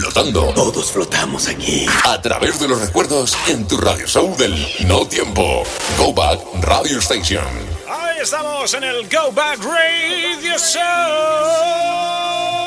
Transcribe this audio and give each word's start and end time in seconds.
flotando. 0.00 0.52
Todos 0.54 0.92
flotamos 0.92 1.48
aquí. 1.48 1.86
A 2.04 2.20
través 2.20 2.60
de 2.60 2.68
los 2.68 2.80
recuerdos 2.80 3.36
en 3.48 3.66
tu 3.66 3.78
radio 3.78 4.06
show 4.06 4.36
del 4.36 4.54
no 4.86 5.06
tiempo. 5.06 5.62
Go 5.96 6.12
Back 6.12 6.40
Radio 6.62 6.98
Station. 6.98 7.46
Ahí 7.88 8.18
estamos 8.20 8.74
en 8.74 8.84
el 8.84 9.08
Go 9.08 9.32
Back 9.32 9.58
Radio 9.62 10.58
Show. 10.58 12.65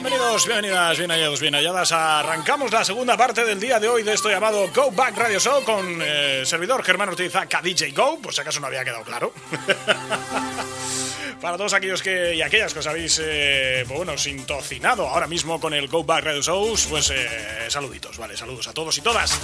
Bienvenidos, 0.00 0.46
bienvenidas, 0.46 0.96
bien 0.96 1.10
hallados, 1.10 1.40
bien 1.40 1.54
halladas. 1.54 1.90
Arrancamos 1.90 2.70
la 2.70 2.84
segunda 2.84 3.16
parte 3.16 3.44
del 3.44 3.58
día 3.58 3.80
de 3.80 3.88
hoy 3.88 4.04
de 4.04 4.12
esto 4.12 4.30
llamado 4.30 4.70
Go 4.72 4.92
Back 4.92 5.16
Radio 5.16 5.40
Show 5.40 5.64
con 5.64 5.98
eh, 6.00 6.42
servidor 6.46 6.84
Germán 6.84 7.08
Ortiz 7.08 7.32
DJ 7.64 7.90
Go, 7.90 8.20
por 8.20 8.32
si 8.32 8.40
acaso 8.40 8.60
no 8.60 8.68
había 8.68 8.84
quedado 8.84 9.02
claro. 9.02 9.32
Para 11.40 11.56
todos 11.56 11.72
aquellos 11.72 12.00
que 12.00 12.34
y 12.36 12.42
aquellas 12.42 12.72
que 12.72 12.78
os 12.78 12.86
habéis, 12.86 13.20
eh, 13.22 13.84
bueno, 13.88 14.16
sintocinado 14.16 15.08
ahora 15.08 15.26
mismo 15.26 15.58
con 15.60 15.74
el 15.74 15.88
Go 15.88 16.04
Back 16.04 16.24
Radio 16.24 16.42
Shows, 16.42 16.86
pues 16.86 17.10
eh, 17.10 17.66
saluditos, 17.68 18.18
vale, 18.18 18.36
saludos 18.36 18.68
a 18.68 18.72
todos 18.72 18.96
y 18.98 19.00
todas. 19.00 19.36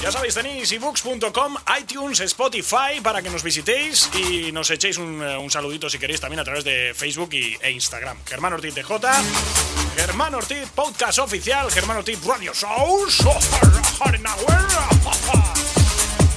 Ya 0.00 0.12
sabéis, 0.12 0.34
tenéis 0.34 0.70
ebooks.com, 0.70 1.56
iTunes, 1.80 2.20
Spotify 2.20 3.00
para 3.02 3.20
que 3.20 3.30
nos 3.30 3.42
visitéis 3.42 4.08
y 4.14 4.52
nos 4.52 4.70
echéis 4.70 4.96
un, 4.98 5.20
un, 5.20 5.50
saludito 5.50 5.90
si 5.90 5.98
queréis 5.98 6.20
también 6.20 6.38
a 6.38 6.44
través 6.44 6.62
de 6.62 6.92
Facebook 6.94 7.30
y, 7.32 7.58
e 7.60 7.72
Instagram. 7.72 8.18
Germán 8.24 8.52
Ortiz 8.52 8.74
DJ, 8.74 9.87
Germán 9.96 10.34
Ortiz 10.34 10.68
Podcast 10.74 11.18
Oficial, 11.18 11.70
Germán 11.70 11.98
Ortiz 11.98 12.24
Radio 12.24 12.52
Shows. 12.52 13.20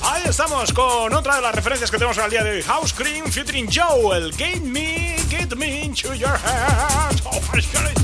Ahí 0.04 0.24
estamos 0.28 0.74
con 0.74 1.14
otra 1.14 1.36
de 1.36 1.42
las 1.42 1.54
referencias 1.56 1.92
que 1.92 1.98
tenemos 1.98 2.18
el 2.18 2.30
día 2.30 2.44
de 2.44 2.52
hoy. 2.52 2.62
House 2.64 2.94
Cream 2.94 3.32
featuring 3.32 3.70
Joe, 3.72 4.18
el 4.18 4.34
Get 4.36 4.62
Me, 4.62 5.18
Get 5.30 5.56
Me 5.56 5.84
into 5.84 6.14
Your 6.14 6.38
Heart. 6.38 7.22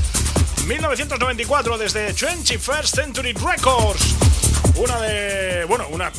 1994 0.66 1.78
desde 1.78 2.14
21st 2.14 2.86
Century 2.86 3.32
Records. 3.32 4.14
Una 4.76 5.00
de. 5.00 5.64
Bueno, 5.64 5.86
una. 5.88 6.12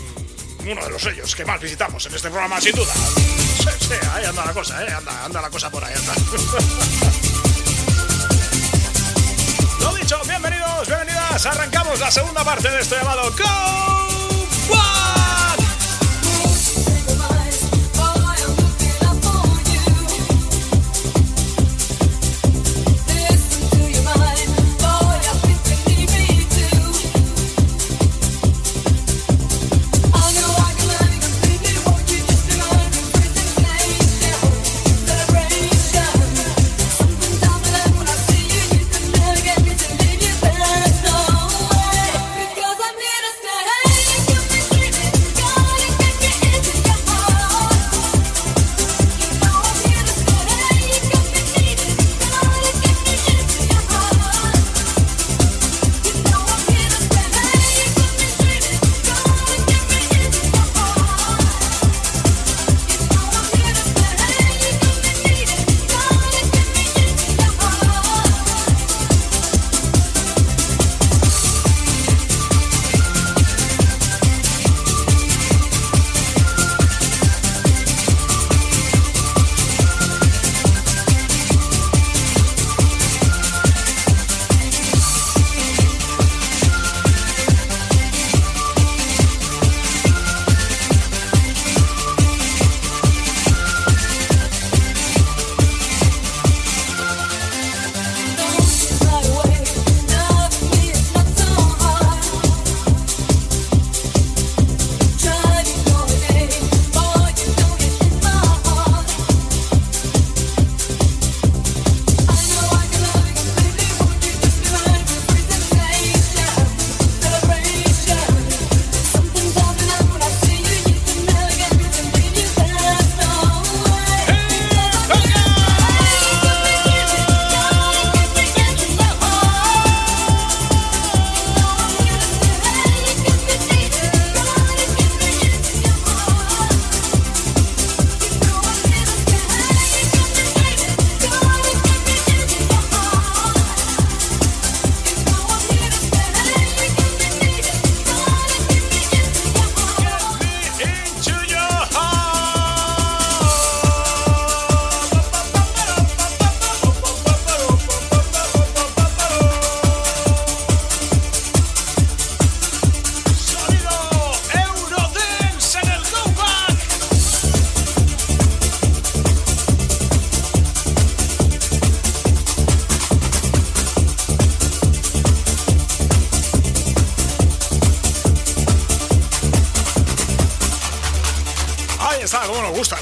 Uno 0.67 0.83
de 0.83 0.89
los 0.89 1.02
sellos 1.02 1.36
que 1.36 1.45
más 1.45 1.61
visitamos 1.61 2.05
en 2.05 2.14
este 2.16 2.30
programa, 2.30 2.59
sin 2.59 2.75
duda. 2.75 2.93
Sí, 3.59 3.67
sí, 3.88 3.93
ahí 4.14 4.23
anda 4.23 4.45
la 4.45 4.53
cosa, 4.53 4.81
¿eh? 4.81 4.89
Anda, 4.89 5.25
anda 5.25 5.41
la 5.41 5.49
cosa 5.49 5.69
por 5.69 5.83
ahí, 5.83 5.93
anda. 5.93 6.14
Lo 9.81 9.94
dicho, 9.95 10.19
bienvenidos, 10.27 10.88
bienvenidas. 10.88 11.45
Arrancamos 11.45 11.99
la 11.99 12.11
segunda 12.11 12.44
parte 12.44 12.69
de 12.69 12.81
este 12.81 12.95
llamado 12.95 13.31
Go 13.31 14.18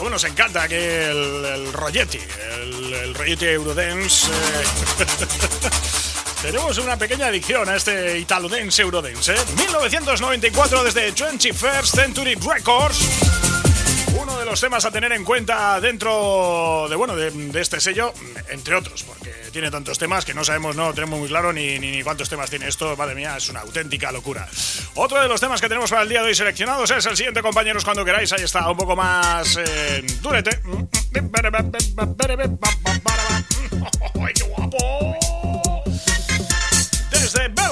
nos 0.10 0.24
encanta 0.24 0.68
que 0.68 1.06
el, 1.06 1.46
el 1.46 1.74
el, 2.62 2.94
el 2.94 3.44
Eurodance. 3.44 4.28
Eh, 4.28 5.06
tenemos 6.42 6.80
una 6.80 6.98
pequeña 6.98 7.28
adicción 7.28 7.70
a 7.70 7.76
este 7.76 8.18
Italo 8.18 8.50
Dance 8.50 8.82
Eurodance. 8.82 9.36
¿eh? 9.36 9.46
1994 9.56 10.84
desde 10.84 11.14
21st 11.14 11.86
Century 11.86 12.36
Records. 12.36 13.27
De 14.38 14.46
los 14.46 14.62
temas 14.62 14.86
a 14.86 14.92
tener 14.92 15.12
en 15.14 15.24
cuenta 15.24 15.80
dentro 15.82 16.88
de, 16.88 16.96
bueno, 16.96 17.16
de, 17.16 17.32
de 17.32 17.62
este 17.62 17.80
sello, 17.80 18.14
entre 18.50 18.76
otros, 18.76 19.04
porque 19.04 19.32
tiene 19.52 19.72
tantos 19.72 19.98
temas 19.98 20.26
que 20.26 20.34
no 20.36 20.44
sabemos, 20.44 20.76
no 20.76 20.94
tenemos 20.94 21.20
muy 21.20 21.28
claro 21.28 21.52
ni, 21.52 21.80
ni, 21.80 21.90
ni, 21.90 22.04
cuántos 22.04 22.30
temas 22.30 22.50
tiene 22.50 22.68
esto. 22.68 22.96
Madre 22.96 23.16
mía, 23.16 23.36
es 23.38 23.50
una 23.50 23.62
auténtica 23.62 24.12
locura. 24.12 24.48
Otro 24.94 25.20
de 25.20 25.28
los 25.28 25.42
temas 25.42 25.60
que 25.60 25.68
tenemos 25.68 25.90
para 25.90 26.04
el 26.04 26.10
día 26.10 26.22
de 26.22 26.28
hoy 26.28 26.36
seleccionados 26.36 26.92
es 26.92 27.06
el 27.08 27.18
siguiente, 27.18 27.42
compañeros, 27.42 27.84
cuando 27.84 28.06
queráis. 28.06 28.32
Ahí 28.32 28.44
está, 28.44 28.70
un 28.70 28.78
poco 28.78 28.96
más 28.96 29.58
eh, 29.58 30.06
durete. 30.22 30.62
¡Ay, 34.24 34.34
qué 34.34 34.44
guapo! 34.44 35.07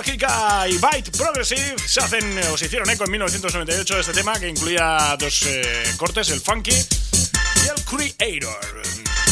Bélgica 0.05 0.67
y 0.69 0.77
Byte 0.77 1.17
Progressive 1.17 1.75
se 1.83 1.99
hacen 1.99 2.37
o 2.51 2.57
se 2.57 2.67
hicieron 2.67 2.87
eco 2.91 3.05
en 3.05 3.11
1998 3.11 3.95
de 3.95 4.01
este 4.01 4.13
tema 4.13 4.39
que 4.39 4.47
incluía 4.47 5.15
dos 5.17 5.43
eh, 5.47 5.83
cortes, 5.97 6.29
el 6.29 6.41
funky 6.41 6.69
y 6.71 7.67
el 7.67 7.83
creator. 7.83 8.83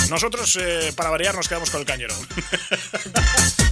Nosotros, 0.09 0.57
eh, 0.59 0.91
para 0.95 1.11
variar, 1.11 1.35
nos 1.35 1.47
quedamos 1.47 1.69
con 1.69 1.81
el 1.81 1.85
cañero. 1.85 2.15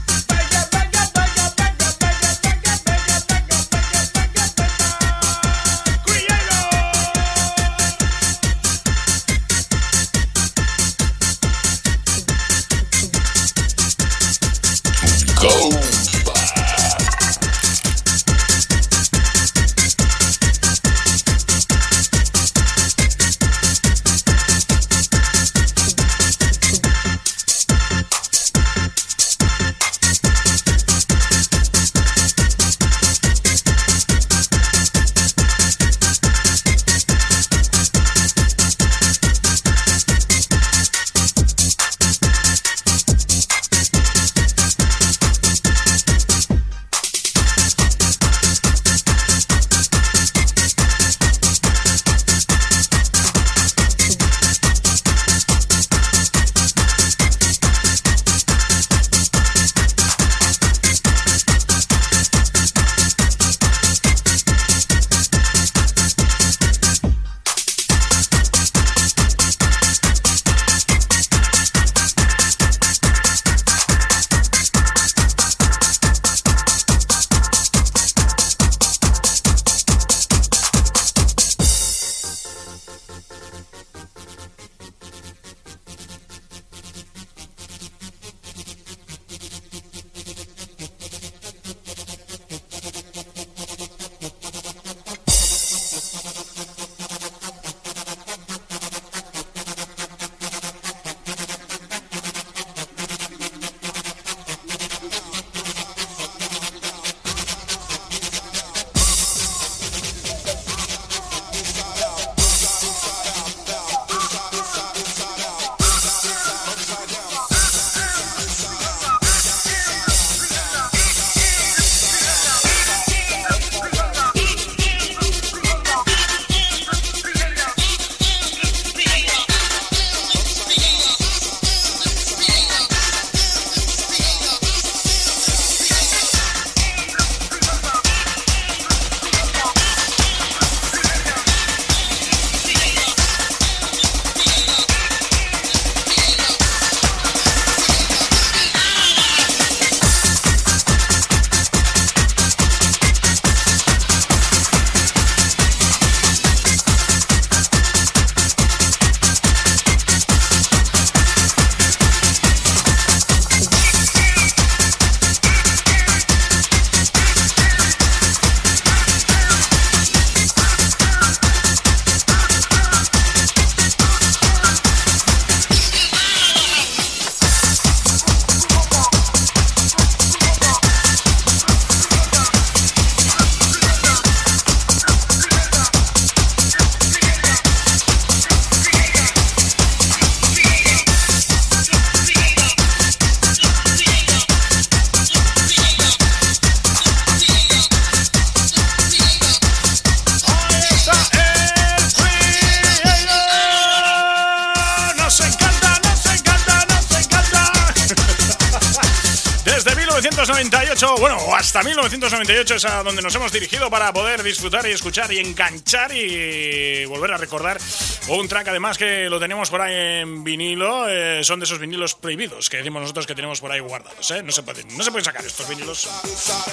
hasta 211.81 211.90
1998 211.90 212.76
es 212.76 212.85
a 212.85 213.02
donde 213.02 213.23
nos 213.23 213.33
hemos 213.33 213.52
dirigido 213.52 213.90
para 213.90 214.14
poder 214.14 214.44
disfrutar 214.44 214.85
y 214.85 214.92
escuchar 214.92 215.33
y 215.33 215.40
enganchar 215.40 216.16
y 216.16 217.06
volver 217.06 217.31
a 217.31 217.38
recordar 217.38 217.80
un 218.28 218.47
track 218.47 218.68
además 218.68 219.00
que 219.00 219.28
lo 219.31 219.40
tenemos 219.40 219.71
por 219.71 219.81
ahí 219.81 220.21
en 220.21 220.44
vinilo. 220.44 221.09
Eh, 221.09 221.44
son 221.44 221.59
de 221.59 221.66
esos 221.66 221.80
vinilos 221.80 222.14
prohibidos 222.14 222.69
que 222.69 222.78
decimos 222.78 223.02
nosotros 223.02 223.26
que 223.26 223.33
tenemos 223.33 223.59
por 223.61 223.71
ahí 223.71 223.80
guardados. 223.80 224.30
¿eh? 224.30 224.44
No, 224.44 224.52
se 224.52 224.61
pueden, 224.61 224.95
no 224.95 225.04
se 225.04 225.09
pueden 225.09 225.26
sacar 225.26 225.44
estos 225.44 225.68
vinilos. 225.68 226.07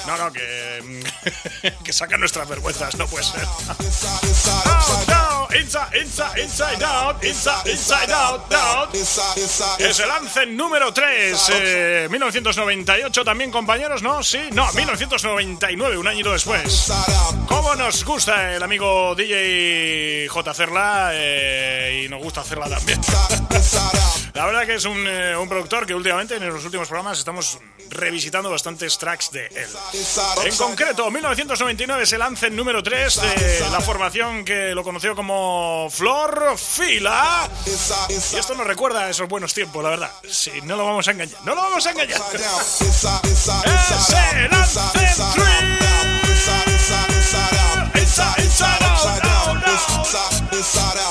No, 0.07 0.19
no, 0.19 0.31
que, 0.31 1.03
que 1.85 1.93
sacan 1.95 2.21
nuestras 2.21 2.47
vergüenzas, 2.47 2.95
no 2.97 3.07
puede 3.07 3.25
ser. 3.25 3.47
Inside, 5.95 6.43
inside, 6.43 6.83
out, 6.85 7.25
inside, 7.25 7.71
inside 7.71 8.13
out, 8.13 8.53
out. 8.53 8.95
Es 8.95 10.01
el 10.01 10.09
lance 10.09 10.47
número 10.47 10.93
3, 10.93 12.09
1998 12.11 13.21
eh, 13.21 13.25
también, 13.25 13.51
compañeros, 13.51 14.03
¿no? 14.03 14.23
Sí, 14.23 14.39
no, 14.53 14.71
1999, 14.73 15.99
un 15.99 16.07
añito 16.07 16.33
después. 16.33 16.93
¿Cómo 17.47 17.75
nos 17.75 18.05
gusta 18.05 18.55
el 18.55 18.63
amigo 18.63 19.15
DJ 19.15 20.29
J. 20.29 20.55
Cerla? 20.55 21.11
Eh, 21.13 22.05
y 22.05 22.09
nos 22.09 22.23
gusta 22.23 22.41
hacerla 22.41 22.69
también. 22.69 23.01
La 24.35 24.47
verdad 24.47 24.67
que 24.67 24.75
es 24.75 24.85
eh, 24.85 25.37
un 25.37 25.49
productor 25.49 25.87
que 25.87 25.95
últimamente 25.95 26.37
en 26.37 26.47
los 26.47 26.65
últimos 26.65 26.89
programas 26.89 27.19
estamos 27.19 27.59
revisitando 27.91 28.51
bastantes 28.51 28.99
tracks 28.99 29.31
de 29.31 29.47
él. 29.47 29.69
En 30.45 30.57
concreto, 30.57 31.11
1999 31.11 32.07
se 32.07 32.19
lanza 32.19 32.47
el 32.47 32.57
número 32.57 32.83
3 32.83 33.21
de 33.61 33.71
la 33.71 33.81
formación 33.81 34.45
que 34.45 34.75
lo 34.75 34.83
conoció 34.85 35.15
como 35.15 35.89
Flor 35.91 36.57
Fila. 36.57 37.49
Y 38.09 38.37
esto 38.37 38.55
nos 38.55 38.67
recuerda 38.67 39.05
a 39.05 39.11
esos 39.11 39.29
buenos 39.29 39.55
tiempos, 39.55 39.83
la 39.83 39.91
verdad. 39.91 40.11
Sí, 40.29 40.53
no 40.65 40.77
lo 40.77 40.85
vamos 40.85 41.09
a 41.09 41.13
engañar. 41.13 41.39
No 41.45 41.55
lo 41.55 41.63
vamos 41.63 41.87
a 41.87 41.91
engañar. 41.91 42.21
es 42.35 43.03
el 44.37 44.55
Anthem 44.55 44.85
3. 44.93 45.19
inside, 48.09 48.43
inside, 50.63 51.08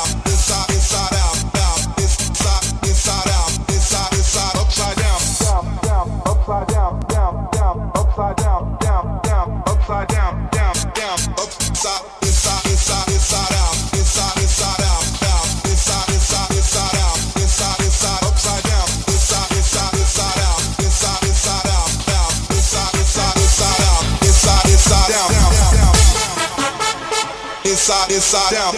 down. 28.31 28.75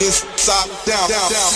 Inside, 0.00 0.70
down, 0.86 1.08
down, 1.10 1.30
down. 1.30 1.49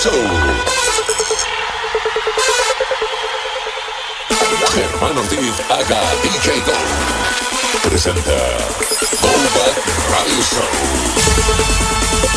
Show. 0.00 0.12
Germán 4.72 5.18
Ortiz, 5.18 5.60
haga 5.68 6.00
DJ 6.22 6.64
Go. 6.64 6.72
Presenta 7.82 8.22
Go 9.20 9.74
Radio 10.08 10.42
Show. 10.42 12.29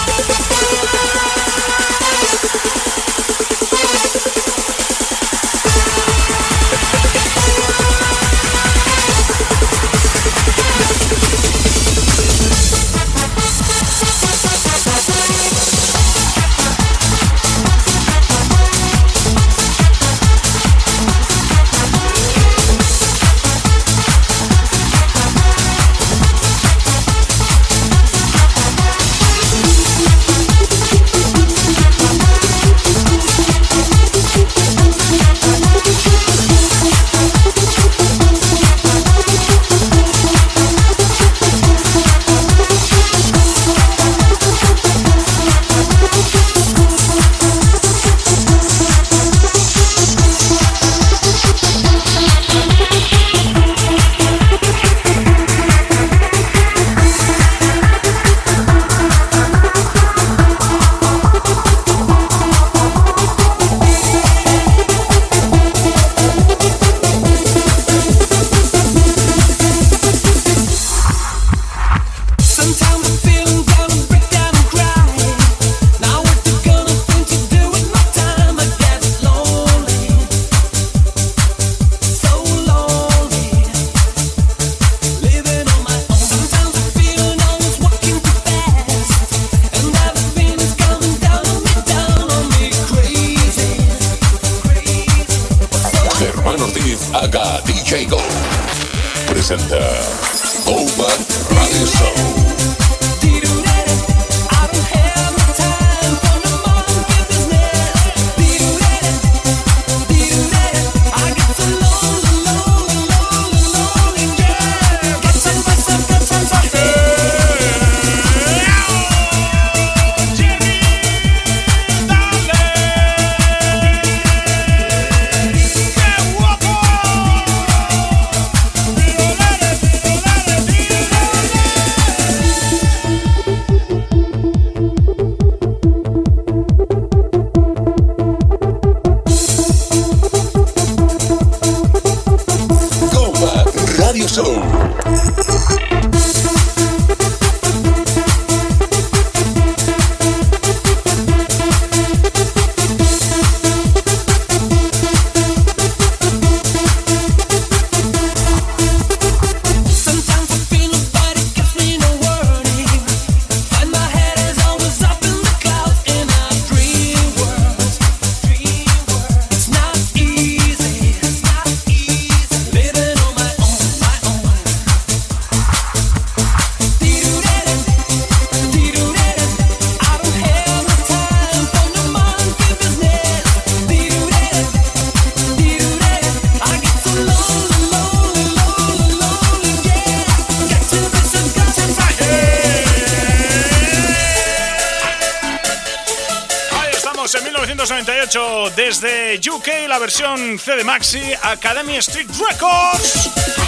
1998 198.34 198.74
desde 198.76 199.40
UK, 199.50 199.88
la 199.88 200.00
versión 200.00 200.58
CD 200.58 200.84
Maxi, 200.84 201.22
Academy 201.44 201.98
Street 201.98 202.30
Records. 202.50 203.63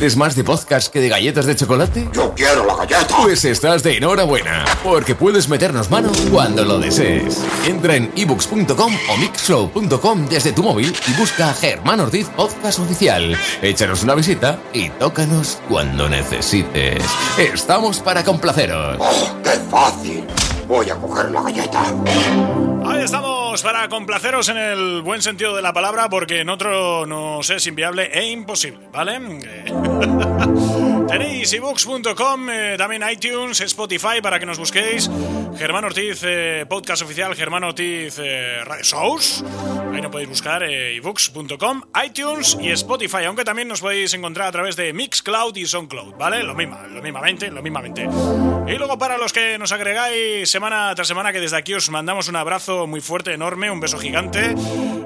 ¿Eres 0.00 0.16
más 0.16 0.34
de 0.34 0.44
podcast 0.44 0.90
que 0.90 0.98
de 0.98 1.10
galletas 1.10 1.44
de 1.44 1.54
chocolate? 1.54 2.08
Yo 2.14 2.32
quiero 2.34 2.64
la 2.64 2.74
galleta. 2.74 3.18
Pues 3.20 3.44
estás 3.44 3.82
de 3.82 3.98
enhorabuena, 3.98 4.64
porque 4.82 5.14
puedes 5.14 5.46
meternos 5.46 5.90
mano 5.90 6.10
cuando 6.32 6.64
lo 6.64 6.78
desees. 6.78 7.44
Entra 7.66 7.96
en 7.96 8.10
ebooks.com 8.16 8.94
o 9.10 9.16
mixflow.com 9.18 10.26
desde 10.26 10.52
tu 10.52 10.62
móvil 10.62 10.96
y 11.06 11.12
busca 11.20 11.52
Germán 11.52 12.00
Ortiz 12.00 12.28
Podcast 12.28 12.78
Oficial. 12.78 13.36
Échanos 13.60 14.02
una 14.02 14.14
visita 14.14 14.58
y 14.72 14.88
tócanos 14.88 15.58
cuando 15.68 16.08
necesites. 16.08 17.04
Estamos 17.36 18.00
para 18.00 18.24
complaceros. 18.24 18.96
¡Oh, 18.98 19.36
qué 19.44 19.50
fácil! 19.70 20.24
Voy 20.66 20.88
a 20.88 20.94
coger 20.94 21.30
la 21.30 21.42
galleta. 21.42 22.69
Estamos 23.02 23.62
para 23.62 23.88
complaceros 23.88 24.50
en 24.50 24.58
el 24.58 25.00
buen 25.00 25.22
sentido 25.22 25.56
de 25.56 25.62
la 25.62 25.72
palabra, 25.72 26.10
porque 26.10 26.40
en 26.40 26.50
otro 26.50 27.06
nos 27.06 27.48
es 27.48 27.66
inviable 27.66 28.10
e 28.12 28.30
imposible, 28.30 28.88
¿vale? 28.92 29.18
Tenéis 31.08 31.50
ebooks.com, 31.52 32.50
eh, 32.50 32.74
también 32.76 33.02
iTunes, 33.10 33.62
Spotify 33.62 34.20
para 34.22 34.38
que 34.38 34.44
nos 34.44 34.58
busquéis. 34.58 35.10
Germán 35.56 35.84
Ortiz, 35.84 36.22
eh, 36.24 36.64
podcast 36.68 37.02
oficial, 37.02 37.34
Germán 37.34 37.64
Ortiz 37.64 38.18
eh, 38.18 38.62
Radio 38.64 38.82
Shows. 38.82 39.44
Ahí 39.92 40.00
nos 40.00 40.10
podéis 40.10 40.28
buscar 40.28 40.62
ebooks.com, 40.62 41.82
iTunes 42.04 42.56
y 42.60 42.70
Spotify, 42.70 43.24
aunque 43.26 43.44
también 43.44 43.68
nos 43.68 43.80
podéis 43.80 44.14
encontrar 44.14 44.48
a 44.48 44.52
través 44.52 44.76
de 44.76 44.92
Mixcloud 44.92 45.56
y 45.56 45.66
SoundCloud, 45.66 46.14
¿vale? 46.14 46.42
Lo 46.42 46.54
mismo, 46.54 46.78
lo 46.88 47.02
mismamente, 47.02 47.50
lo 47.50 47.62
mismamente. 47.62 48.02
Y 48.02 48.78
luego 48.78 48.98
para 48.98 49.18
los 49.18 49.32
que 49.32 49.58
nos 49.58 49.72
agregáis 49.72 50.48
semana 50.48 50.94
tras 50.94 51.08
semana, 51.08 51.32
que 51.32 51.40
desde 51.40 51.56
aquí 51.56 51.74
os 51.74 51.90
mandamos 51.90 52.28
un 52.28 52.36
abrazo 52.36 52.86
muy 52.86 53.00
fuerte, 53.00 53.32
enorme, 53.32 53.70
un 53.70 53.80
beso 53.80 53.98
gigante, 53.98 54.54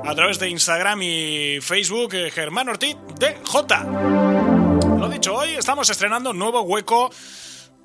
a 0.05 0.15
través 0.15 0.39
de 0.39 0.51
Instagram 0.51 1.03
y 1.03 1.59
Facebook, 1.61 2.15
Germán 2.33 2.69
Ortiz 2.69 2.97
de 3.19 3.37
J. 3.45 3.85
Lo 4.99 5.09
dicho, 5.09 5.35
hoy 5.35 5.51
estamos 5.51 5.89
estrenando 5.91 6.31
un 6.31 6.39
nuevo 6.39 6.63
hueco 6.63 7.11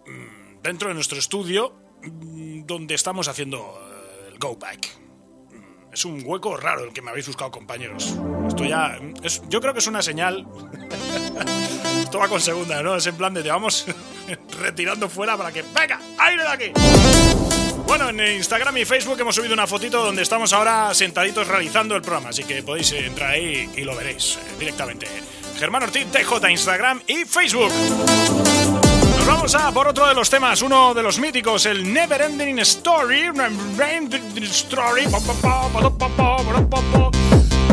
mm, 0.05 0.61
dentro 0.61 0.89
de 0.89 0.95
nuestro 0.95 1.17
estudio 1.17 1.88
donde 2.03 2.95
estamos 2.95 3.27
haciendo 3.27 3.59
eh, 3.59 4.29
el 4.33 4.39
Go 4.39 4.55
Back. 4.57 4.87
Mm, 5.51 5.93
Es 5.93 6.05
un 6.05 6.21
hueco 6.25 6.55
raro 6.57 6.83
el 6.85 6.93
que 6.93 7.01
me 7.01 7.09
habéis 7.11 7.27
buscado, 7.27 7.51
compañeros. 7.51 8.15
Esto 8.47 8.63
ya. 8.65 8.99
es- 9.23 9.41
yo 9.49 9.59
creo 9.61 9.73
que 9.73 9.79
es 9.79 9.87
una 9.87 10.01
señal. 10.01 10.45
Esto 12.03 12.17
va 12.19 12.27
con 12.27 12.41
segunda, 12.41 12.81
¿no? 12.81 12.95
Es 12.95 13.05
en 13.05 13.15
plan 13.15 13.33
de 13.33 13.43
te 13.43 13.49
vamos 13.49 13.85
retirando 14.61 15.09
fuera 15.09 15.37
para 15.37 15.51
que. 15.51 15.61
¡Venga! 15.61 15.99
¡Aire 16.17 16.43
de 16.43 16.49
aquí! 16.49 16.71
Bueno, 17.85 18.09
en 18.09 18.19
Instagram 18.37 18.77
y 18.77 18.85
Facebook 18.85 19.19
hemos 19.19 19.35
subido 19.35 19.53
una 19.53 19.65
fotito 19.67 20.03
donde 20.03 20.21
estamos 20.21 20.53
ahora 20.53 20.93
sentaditos 20.93 21.47
realizando 21.47 21.95
el 21.95 22.01
programa, 22.03 22.29
así 22.29 22.43
que 22.43 22.61
podéis 22.61 22.91
eh, 22.91 23.05
entrar 23.07 23.31
ahí 23.31 23.69
y 23.75 23.81
lo 23.81 23.95
veréis 23.95 24.35
eh, 24.37 24.39
directamente. 24.59 25.07
Germán 25.57 25.83
Ortiz, 25.83 26.05
TJ, 26.11 26.49
Instagram 26.51 27.01
y 27.07 27.25
Facebook. 27.25 27.71
Vamos 29.51 29.67
a 29.67 29.71
por 29.71 29.87
otro 29.87 30.07
de 30.07 30.13
los 30.13 30.29
temas, 30.29 30.61
uno 30.61 30.93
de 30.93 31.01
los 31.01 31.17
míticos, 31.17 31.65
el 31.65 31.91
Never 31.91 32.21
Ending 32.21 32.59
Story. 32.59 33.31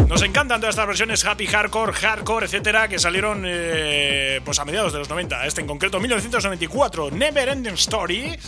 Nos 0.09 0.23
encantan 0.23 0.59
todas 0.59 0.73
estas 0.73 0.87
versiones 0.87 1.23
happy 1.27 1.47
hardcore, 1.47 1.93
hardcore, 1.93 2.47
etcétera, 2.47 2.89
que 2.89 2.99
salieron 2.99 3.43
eh, 3.45 4.41
pues 4.43 4.59
a 4.59 4.65
mediados 4.65 4.95
de 4.95 5.01
los 5.01 5.11
90. 5.11 5.47
Este 5.47 5.61
en 5.61 5.67
concreto, 5.67 6.01
1994, 6.01 7.11
Never 7.11 7.51
Ending 7.51 7.75
Story. 7.75 8.39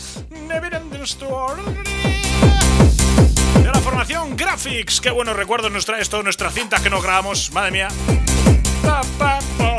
Never 0.47 0.73
Ending 0.73 1.03
Story. 1.03 1.61
De 3.61 3.71
la 3.71 3.79
formación 3.79 4.35
Graphics. 4.35 5.01
Qué 5.01 5.11
buenos 5.11 5.35
recuerdos 5.35 5.71
nos 5.71 5.85
trae 5.85 6.01
esto, 6.01 6.23
nuestras 6.23 6.55
cintas 6.55 6.81
que 6.81 6.89
nos 6.89 7.03
grabamos. 7.03 7.51
Madre 7.51 7.69
mía. 7.69 7.89
Pa, 8.81 9.01
pa, 9.19 9.37
pa, 9.59 9.78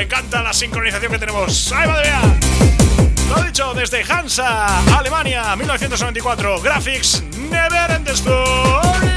me 0.00 0.04
encanta 0.04 0.42
la 0.42 0.54
sincronización 0.54 1.12
que 1.12 1.18
tenemos. 1.18 1.70
¡Ay, 1.76 1.86
madre 1.86 2.08
mía! 2.08 2.38
Lo 3.28 3.42
dicho, 3.42 3.74
desde 3.74 4.02
Hansa, 4.02 4.80
Alemania, 4.96 5.54
1994, 5.56 6.62
Graphics, 6.62 7.22
Never 7.50 7.90
End 7.90 8.08
Story. 8.08 9.09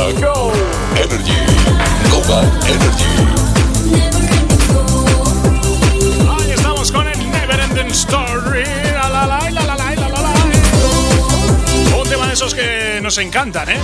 Novak 0.00 0.16
Energy. 0.96 1.36
Energy. 2.66 3.04
Ahí 6.26 6.50
estamos 6.52 6.90
con 6.90 7.06
el 7.06 7.30
Never 7.30 7.60
Ending 7.60 7.88
Story. 7.88 8.64
Un 12.00 12.08
tema 12.08 12.26
de 12.28 12.32
esos 12.32 12.54
que 12.54 13.00
nos 13.02 13.18
encantan, 13.18 13.68
¿eh? 13.68 13.78